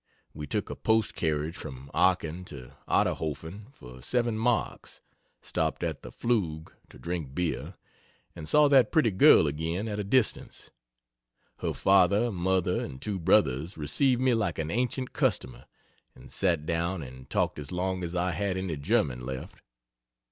[0.33, 4.99] We took a post carriage from Aachen to Otterhofen for 7 marks
[5.43, 7.75] stopped at the "Pflug" to drink beer,
[8.35, 10.71] and saw that pretty girl again at a distance.
[11.57, 15.67] Her father, mother, and two brothers received me like an ancient customer
[16.15, 19.61] and sat down and talked as long as I had any German left.